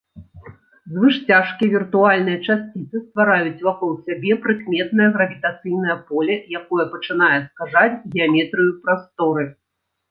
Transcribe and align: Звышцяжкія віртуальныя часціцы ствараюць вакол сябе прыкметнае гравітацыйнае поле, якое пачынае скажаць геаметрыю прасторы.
Звышцяжкія 0.93 1.69
віртуальныя 1.73 2.37
часціцы 2.47 3.01
ствараюць 3.03 3.63
вакол 3.67 3.91
сябе 4.09 4.33
прыкметнае 4.47 5.09
гравітацыйнае 5.19 5.97
поле, 6.09 6.35
якое 6.63 6.85
пачынае 6.97 7.33
скажаць 7.49 7.97
геаметрыю 8.17 8.71
прасторы. 8.87 9.49